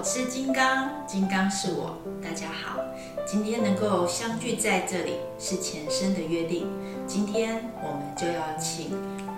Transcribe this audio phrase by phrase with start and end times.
[0.00, 1.94] 我是金刚，金刚是我。
[2.22, 2.80] 大家好，
[3.26, 6.66] 今天能够相聚在这里是前生的约定。
[7.06, 8.92] 今天我们就要请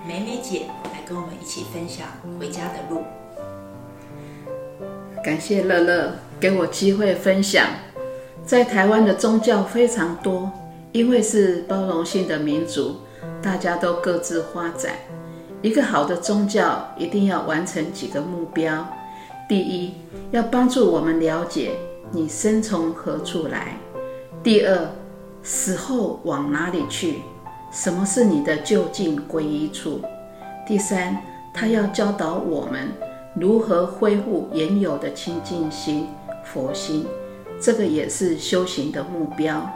[0.06, 2.06] 美美姐来跟我们一起分享
[2.38, 3.02] 回家的路。
[5.24, 7.66] 感谢乐乐给我机会分享。
[8.46, 10.48] 在台湾的宗教非常多，
[10.92, 12.98] 因为是包容性的民族，
[13.42, 14.92] 大家都各自发展。
[15.60, 18.86] 一个好的宗教一定要完成几个目标。
[19.52, 19.92] 第一，
[20.30, 21.72] 要帮助我们了解
[22.10, 23.76] 你生从何处来；
[24.42, 24.90] 第二，
[25.42, 27.16] 死后往哪里去，
[27.70, 30.00] 什么是你的就近归依处；
[30.66, 31.18] 第三，
[31.52, 32.88] 他要教导我们
[33.34, 36.06] 如何恢复原有的清净心、
[36.42, 37.06] 佛心，
[37.60, 39.70] 这个也是修行的目标。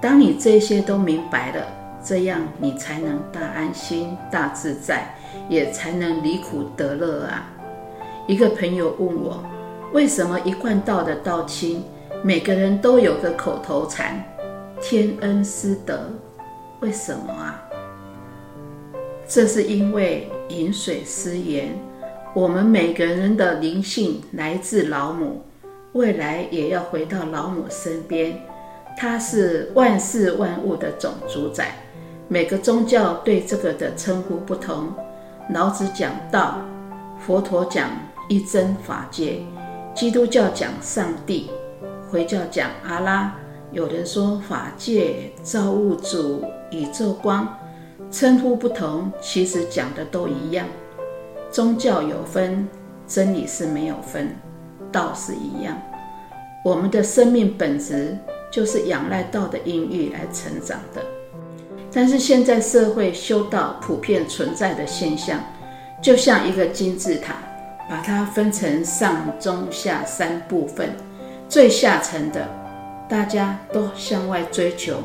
[0.00, 1.66] 当你这些都明白了，
[2.04, 5.12] 这样你才能大安心、大自在，
[5.48, 7.50] 也才能离苦得乐啊！
[8.28, 9.42] 一个朋友问我，
[9.94, 11.82] 为什么一贯道的道亲，
[12.22, 14.22] 每个人都有个口头禅
[14.82, 15.98] “天恩师德”，
[16.80, 17.64] 为什么啊？
[19.26, 21.74] 这是因为饮水思源，
[22.34, 25.42] 我们每个人的灵性来自老母，
[25.94, 28.38] 未来也要回到老母身边。
[28.98, 31.74] 它是万事万物的总主宰。
[32.28, 34.92] 每个宗教对这个的称呼不同。
[35.54, 36.58] 老子讲道，
[37.18, 37.88] 佛陀讲。
[38.28, 39.38] 一真法界，
[39.94, 41.50] 基督教讲上帝，
[42.10, 43.34] 回教讲阿拉，
[43.72, 47.58] 有人说法界、造物主、宇宙光，
[48.10, 50.66] 称呼不同，其实讲的都一样。
[51.50, 52.68] 宗教有分，
[53.06, 54.36] 真理是没有分，
[54.92, 55.80] 道是一样。
[56.62, 58.14] 我们的生命本质
[58.50, 61.02] 就是仰赖道的孕育来成长的。
[61.90, 65.40] 但是现在社会修道普遍存在的现象，
[66.02, 67.36] 就像一个金字塔。
[67.88, 70.90] 把它分成上中下三部分，
[71.48, 72.46] 最下层的，
[73.08, 74.98] 大家都向外追求，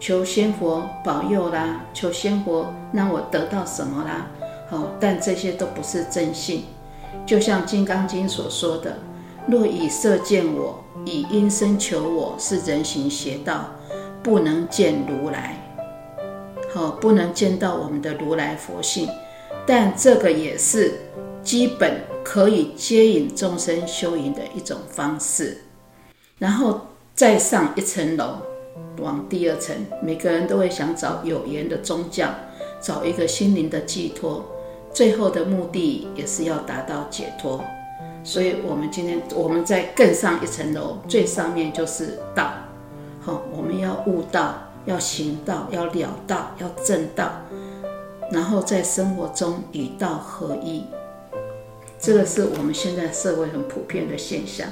[0.00, 4.26] 求仙佛保佑啦，求仙佛让我得到什么啦，
[4.70, 6.64] 好，但这些都不是真性。
[7.26, 8.96] 就像《金刚经》所说的
[9.46, 13.66] ：“若以色见我，以音声求我，是人行邪道，
[14.22, 15.56] 不能见如来。”
[16.72, 19.06] 好，不能见到我们的如来佛性，
[19.66, 20.94] 但这个也是
[21.42, 22.00] 基本。
[22.24, 25.58] 可以接引众生修行的一种方式，
[26.38, 26.80] 然后
[27.14, 28.38] 再上一层楼，
[28.98, 32.28] 往第二层，每个人都会想找有缘的宗教，
[32.80, 34.44] 找一个心灵的寄托，
[34.92, 37.62] 最后的目的也是要达到解脱。
[38.24, 42.52] 所以，我们今天我们在更上一层楼，最上面就是道。
[43.20, 44.54] 好，我们要悟道，
[44.86, 47.32] 要行道，要了道，要正道，
[48.30, 50.84] 然后在生活中与道合一。
[52.02, 54.66] 这个是我们现在社会很普遍的现象。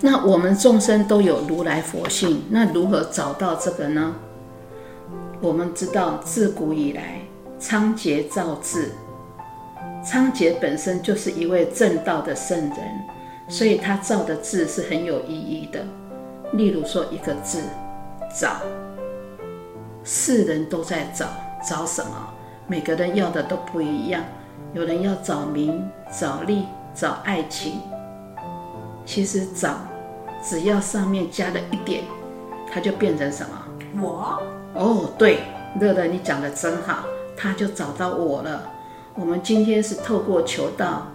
[0.00, 4.16] 那我们众生都有如来佛性，那如何找到这个呢？
[5.40, 7.20] 我们知道，自古以来，
[7.60, 8.90] 仓颉造字，
[10.04, 12.78] 仓颉本身就是一位正道的圣人，
[13.48, 15.86] 所以他造的字是很有意义的。
[16.54, 17.60] 例如说，一个字
[18.36, 18.56] “找”，
[20.02, 21.28] 世人都在找，
[21.66, 22.34] 找什么？
[22.66, 24.24] 每个人要的都不一样。
[24.74, 27.80] 有人要找名、找利、找爱情，
[29.06, 29.76] 其实找，
[30.42, 32.02] 只要上面加了一点，
[32.72, 34.02] 它就变成什么？
[34.02, 34.42] 我？
[34.74, 35.38] 哦，对，
[35.80, 37.04] 乐乐，你讲的真好，
[37.36, 38.68] 他就找到我了。
[39.14, 41.06] 我们今天是透过求道，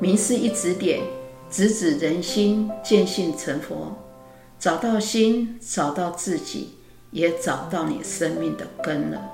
[0.00, 1.00] 名师一指点，
[1.48, 3.94] 直指人心，见性成佛，
[4.58, 6.74] 找到心，找到自己，
[7.12, 9.33] 也找到你生命的根了。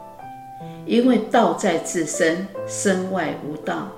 [0.87, 3.89] 因为道在自身，身外无道，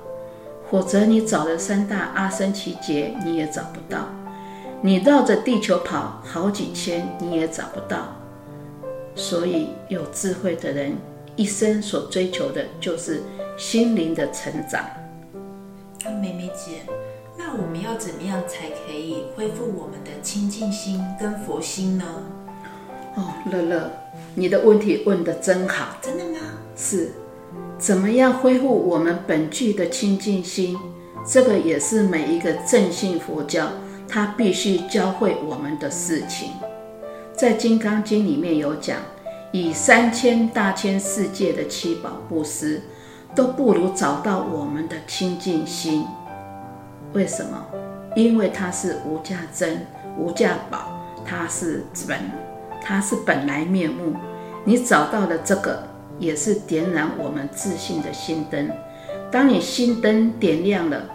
[0.70, 4.00] 否则你找了三大阿僧祇劫，你也找不到；
[4.80, 8.16] 你绕着地球跑好几千，你也找不到。
[9.14, 10.96] 所以，有智慧的人
[11.36, 13.22] 一生所追求的就是
[13.56, 14.84] 心灵的成长。
[16.04, 16.82] 那美美姐，
[17.36, 22.04] 那我们要怎么样才可以恢复我们的清净心跟佛心呢？
[23.14, 23.90] 哦，乐乐，
[24.34, 26.40] 你的问题问得真好，真的吗？
[26.74, 27.10] 是，
[27.78, 30.78] 怎么样恢复我们本具的清净心？
[31.24, 33.68] 这个也是每一个正信佛教
[34.08, 36.50] 他必须教会我们的事情。
[37.32, 38.96] 在《金刚经》里面有讲，
[39.52, 42.80] 以三千大千世界的七宝布施，
[43.36, 46.04] 都不如找到我们的清净心。
[47.12, 47.66] 为什么？
[48.16, 49.86] 因为它是无价珍、
[50.18, 52.18] 无价宝，它是本，
[52.82, 54.14] 它是本来面目。
[54.64, 55.91] 你找到了这个。
[56.18, 58.70] 也是点燃我们自信的心灯。
[59.30, 61.08] 当你心灯点亮了，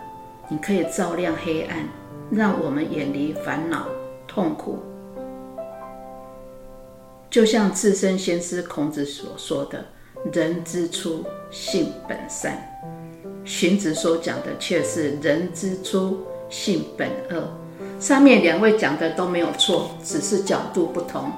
[0.49, 1.87] 你可以照亮黑暗，
[2.31, 3.87] 让我们远离烦恼
[4.27, 4.79] 痛苦。
[7.29, 9.85] 就像自身先师孔子所说的
[10.33, 12.57] ：“人之初，性本善。”
[13.45, 17.47] 荀子所讲的却是“人之初，性本恶”。
[17.99, 21.31] 上面两位讲的都没有错，只是角度不同。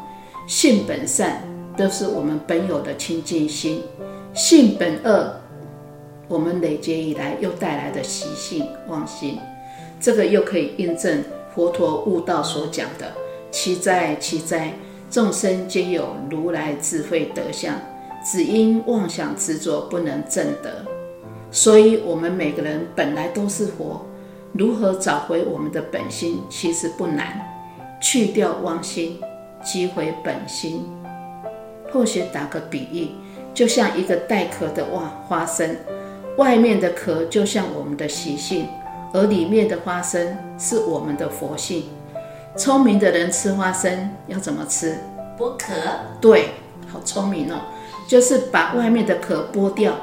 [0.48, 1.44] 性本善，
[1.80, 3.78] 都是我们本有的清净心；
[4.34, 5.34] 性本恶，
[6.28, 9.38] 我们累劫以来又带来的习性妄心。
[9.98, 11.24] 这个又可以印证
[11.56, 13.14] 佛陀悟道所讲的
[13.50, 14.74] ：“其在，其在！
[15.10, 17.74] 众生皆有如来智慧德相，
[18.30, 20.86] 只因妄想执着，不能证得。”
[21.50, 24.06] 所以，我们每个人本来都是佛。
[24.52, 26.42] 如何找回我们的本心？
[26.50, 27.40] 其实不难，
[28.02, 29.18] 去掉妄心，
[29.64, 30.86] 击回本心。
[31.92, 33.10] 或许打个比喻，
[33.54, 35.76] 就像一个带壳的哇花生，
[36.38, 38.68] 外面的壳就像我们的习性，
[39.14, 41.86] 而里面的花生是我们的佛性。
[42.56, 44.98] 聪明的人吃花生要怎么吃？
[45.38, 45.74] 剥壳。
[46.20, 46.50] 对，
[46.88, 47.62] 好聪明哦，
[48.08, 49.94] 就是把外面的壳剥掉。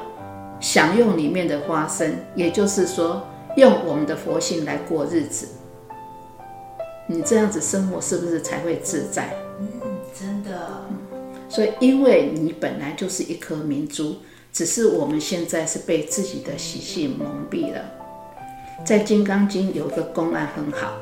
[0.59, 3.21] 享用里面的花生，也就是说，
[3.57, 5.49] 用我们的佛性来过日子。
[7.05, 9.35] 你这样子生活是不是才会自在？
[9.59, 9.67] 嗯，
[10.19, 10.49] 真的。
[11.49, 14.17] 所以，因为你本来就是一颗明珠，
[14.51, 17.81] 只是我们现在是被自己的习性蒙蔽了。
[18.85, 20.93] 在《金刚经》有个公案很好，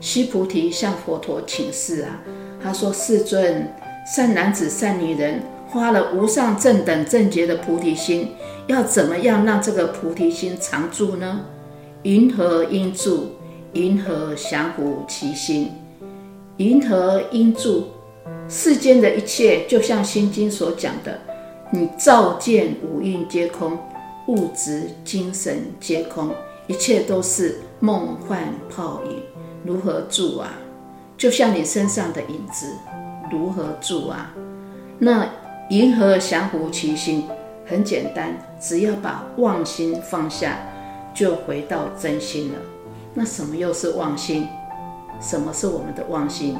[0.00, 2.20] 须菩提向佛陀请示啊，
[2.62, 3.72] 他说：“世尊，
[4.14, 8.28] 善男子、善女人。”花了无上正等正觉的菩提心，
[8.68, 11.44] 要怎么样让这个菩提心常住呢？
[12.04, 13.32] 云何应住？
[13.74, 15.72] 云何降伏其心？
[16.56, 17.88] 云何应住？
[18.48, 21.20] 世间的一切，就像《心经》所讲的，
[21.70, 23.78] 你照见五蕴皆空，
[24.26, 26.30] 物质、精神皆空，
[26.66, 29.22] 一切都是梦幻泡影，
[29.64, 30.54] 如何住啊？
[31.16, 32.72] 就像你身上的影子，
[33.30, 34.34] 如何住啊？
[34.98, 35.28] 那。
[35.70, 37.28] 银河降伏其心，
[37.66, 40.58] 很简单，只要把妄心放下，
[41.12, 42.58] 就回到真心了。
[43.12, 44.48] 那什么又是妄心？
[45.20, 46.56] 什么是我们的妄心？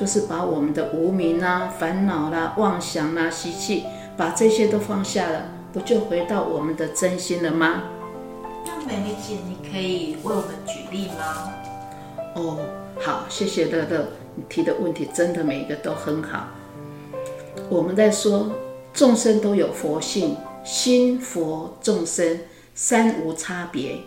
[0.00, 3.84] 就是把我们的无名啊、烦恼啦、妄想啦、习气，
[4.16, 5.42] 把这些都放下了，
[5.74, 7.82] 不就回到我们的真心了吗？
[8.64, 11.52] 那美美姐，你可以为我们举例吗？
[12.34, 12.60] 哦，
[12.98, 16.48] 好，谢谢乐乐，你提的问题真的每一个都很好。
[17.68, 18.50] 我们在说
[18.94, 22.40] 众生都有佛性，心佛众生
[22.74, 23.98] 三无差别。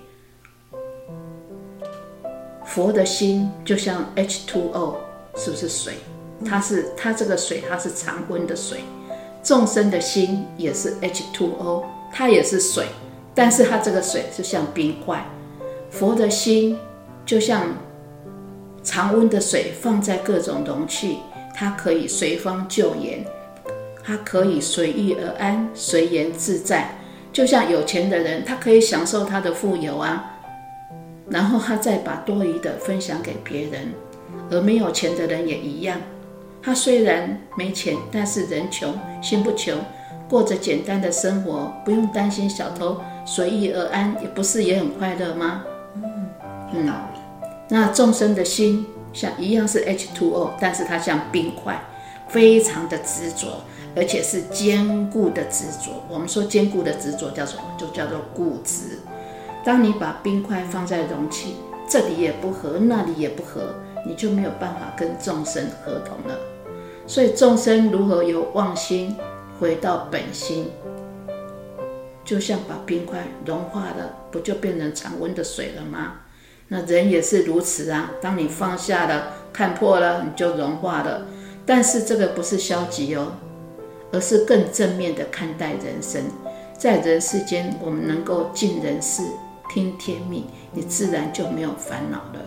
[2.65, 4.95] 佛的心就像 H2O，
[5.35, 5.93] 是不是水？
[6.45, 8.79] 它是它这个水，它是常温的水。
[9.41, 12.87] 众生的心也是 H2O，它也是水，
[13.35, 15.25] 但是它这个水是像冰块。
[15.89, 16.77] 佛的心
[17.25, 17.67] 就像
[18.83, 21.17] 常温的水，放在各种容器，
[21.55, 23.25] 它可以随风就言。
[24.05, 26.97] 它可以随遇而安，随缘自在，
[27.31, 30.39] 就像有钱的人，他可以享受他的富有啊，
[31.29, 33.93] 然后他再把多余的分享给别人。
[34.53, 35.99] 而没有钱的人也一样，
[36.61, 39.77] 他虽然没钱，但是人穷心不穷，
[40.29, 45.63] 过着简单的生活，不用担心小偷，随遇而安，也不是也很快乐吗？
[46.71, 46.93] 嗯。
[47.69, 51.81] 那众生的心像一样是 H2O，但是它像冰块，
[52.27, 53.47] 非常的执着。
[53.95, 55.91] 而且是坚固的执着。
[56.09, 57.61] 我们说坚固的执着叫什么？
[57.77, 58.97] 就叫做固执。
[59.63, 63.75] 当你把冰块放在容器，这里也不合，那里也不合，
[64.05, 66.37] 你就没有办法跟众生合同了。
[67.05, 69.15] 所以众生如何由妄心
[69.59, 70.69] 回到本心，
[72.23, 76.21] 就像把冰块融化了，不就变成常温的水了吗？
[76.67, 78.11] 那人也是如此啊。
[78.21, 81.27] 当你放下了，看破了，你就融化了。
[81.65, 83.33] 但是这个不是消极哦。
[84.11, 86.21] 而是更正面的看待人生，
[86.77, 89.23] 在人世间，我们能够尽人事、
[89.71, 92.45] 听天命，你自然就没有烦恼了。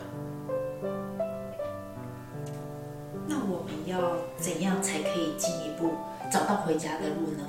[6.37, 7.45] 找到回家的路呢？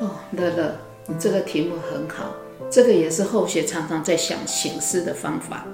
[0.00, 2.34] 哦，乐乐，你这个题目很好，
[2.70, 5.64] 这个也是后学常常在想醒思的方法，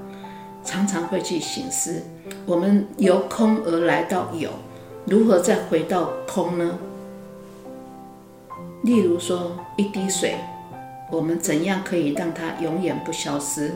[0.64, 2.04] 常常会去醒思，
[2.46, 4.50] 我们由空而来到有，
[5.06, 6.78] 如何再回到空呢？
[8.84, 10.36] 例如说，一滴水，
[11.10, 13.72] 我们怎样可以让它永远不消失？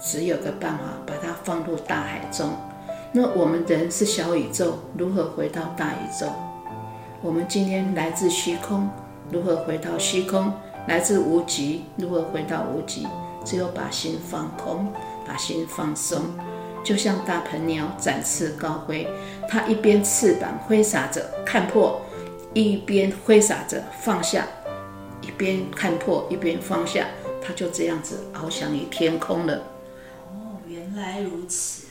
[0.00, 2.50] 只有个办法，把它放入大海中。
[3.10, 6.28] 那我们人是小宇宙，如何回到大宇宙？
[7.24, 8.86] 我们今天来自虚空，
[9.32, 10.52] 如何回到虚空？
[10.86, 13.08] 来自无极，如何回到无极？
[13.46, 14.92] 只有把心放空，
[15.26, 16.20] 把心放松，
[16.84, 19.08] 就像大鹏鸟展翅高飞，
[19.48, 21.98] 它一边翅膀挥洒着看破，
[22.52, 24.46] 一边挥洒着放下，
[25.22, 27.06] 一边看破一边放下，
[27.42, 29.62] 它就这样子翱翔于天空了。
[30.28, 31.86] 哦，原来如此。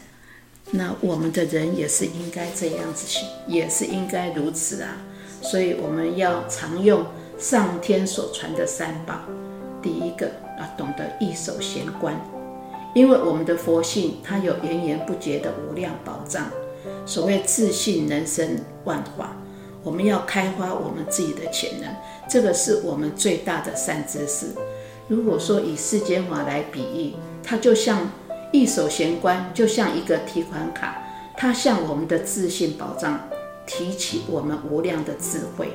[0.70, 4.96] 那我们的人也是应该这样子去，也是应该如此啊。
[5.44, 7.06] 所以我们要常用
[7.38, 9.16] 上天所传的三宝。
[9.82, 12.16] 第一个啊，懂得一手闲观，
[12.96, 16.48] 因为我们的佛性它有源源不绝的无量宝藏。
[17.06, 19.36] 所谓自信人生万化，
[19.84, 21.94] 我们要开发我们自己的潜能，
[22.30, 24.48] 这个是我们最大的善知识。
[25.10, 28.10] 如果说以世间法来比喻，它就像
[28.54, 31.04] 一手闲观，就像一个提款卡，
[31.36, 33.20] 它像我们的自信宝藏，
[33.66, 35.74] 提起我们无量的智慧。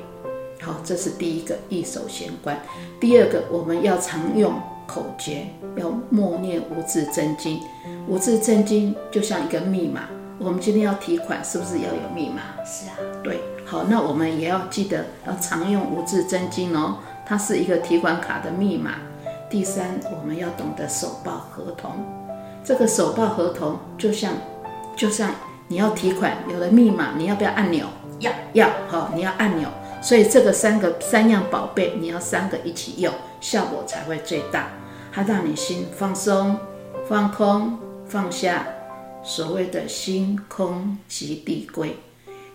[0.61, 2.61] 好，这是第一个易守闲观。
[3.01, 7.61] 第二个，我们要常用口诀，要默念无字真经。
[8.09, 10.09] 无字真经就像一个密码。
[10.39, 12.43] 我们今天要提款，是不是要有密码？
[12.65, 12.95] 是啊。
[13.23, 18.97] 对，好，那我们也要记得要常用无字真经哦，它是一个提款卡的密码。
[19.49, 21.91] 第三，我们要懂得手报合同。
[22.65, 24.35] 这个手报合同就像，
[24.97, 25.31] 就像
[25.69, 27.87] 你要提款，有了密码，你要不要按钮？
[28.21, 28.69] 要，要。
[28.89, 29.69] 好，你要按钮。
[30.01, 34.71] 所以这个三个三样宝贝，你要三个一起用，效果才会最大。
[35.13, 36.57] 它让你心放松、
[37.09, 38.67] 放空、放下，
[39.23, 41.97] 所谓的心空即地归，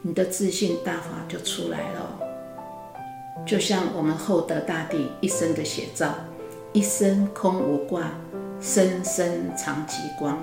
[0.02, 2.20] 你的自信大法就出来了。
[3.46, 6.16] 就像我们厚德大帝一生的写照，
[6.72, 8.12] 一生空无挂，
[8.62, 10.38] 生生常极光，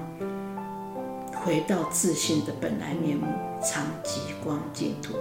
[1.45, 3.27] 回到自信的本来面目，
[3.63, 5.15] 常极光净土。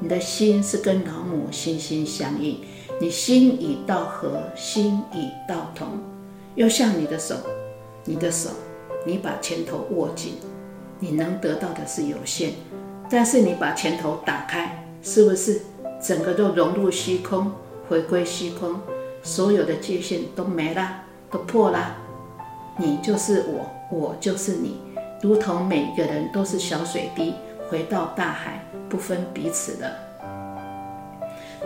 [0.00, 2.60] 你的心是跟老母心心相印，
[3.00, 5.88] 你心已到合，心已到同，
[6.54, 7.34] 又像你的手，
[8.04, 8.50] 你的手，
[9.04, 10.34] 你把拳头握紧，
[11.00, 12.50] 你能得到的是有限，
[13.10, 15.62] 但是你把拳头打开，是不是
[16.00, 17.50] 整个都融入虚空，
[17.88, 18.76] 回归虚空，
[19.22, 21.96] 所有的界限都没了，都破了，
[22.78, 24.80] 你就是我，我就是你，
[25.20, 27.34] 如同每一个人都是小水滴。
[27.68, 29.92] 回到大海，不分彼此的，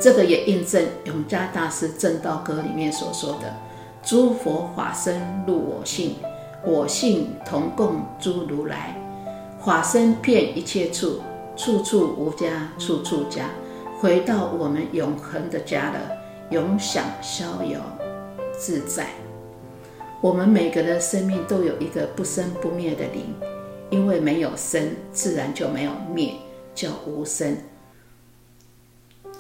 [0.01, 3.55] 这个也印证永嘉大师正道歌里面所说的
[4.03, 6.17] ：“诸佛法身入我性，
[6.65, 8.97] 我性同共诸如来。
[9.63, 11.21] 法身遍一切处，
[11.55, 13.51] 处处无家，处处家。
[14.01, 16.01] 回到我们永恒的家了，
[16.49, 17.79] 永享逍遥
[18.59, 19.07] 自在。
[20.21, 23.35] 我们每个人生命都有一个不生不灭的灵。”
[23.91, 26.35] 因为没有生，自然就没有灭，
[26.77, 27.57] 叫无生，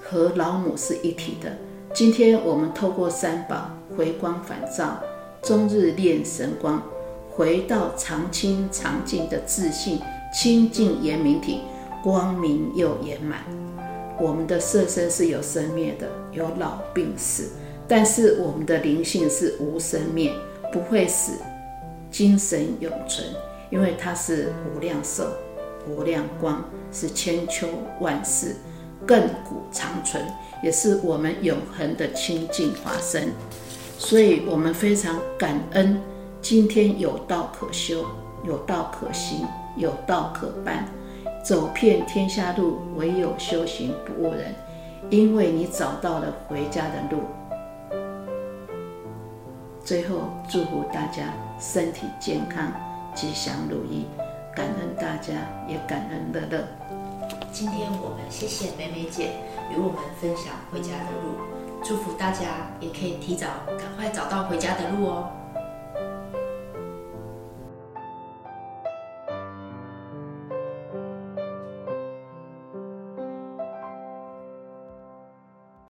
[0.02, 1.56] 和老母是一体的。
[1.94, 5.00] 今天我们透过三宝回光返照，
[5.40, 6.82] 终日练神光，
[7.30, 10.00] 回到常清常净的自信
[10.34, 11.60] 清净圆明体，
[12.02, 13.44] 光明又圆满。
[14.18, 17.50] 我们的色身是有生灭的，有老病死，
[17.86, 20.32] 但是我们的灵性是无生灭，
[20.72, 21.32] 不会死，
[22.10, 23.26] 精神永存。
[23.70, 25.28] 因为它是无量寿、
[25.88, 27.68] 无量光，是千秋
[28.00, 28.56] 万世
[29.06, 30.20] 亘古长存，
[30.60, 33.28] 也是我们永恒的清净化身。
[33.96, 36.00] 所以，我们非常感恩，
[36.42, 38.04] 今天有道可修，
[38.44, 39.46] 有道可行，
[39.76, 40.88] 有道可办。
[41.44, 44.52] 走遍天下路，唯有修行不误人。
[45.10, 47.22] 因为你找到了回家的路。
[49.84, 52.72] 最后，祝福大家身体健康。
[53.12, 54.06] 吉祥如意，
[54.54, 55.32] 感恩大家，
[55.66, 56.64] 也感恩乐乐。
[57.50, 59.32] 今天我们谢谢美美姐
[59.72, 61.34] 与我们分享回家的路，
[61.82, 65.28] 祝福大家也可以提早赶快找到回家的路哦。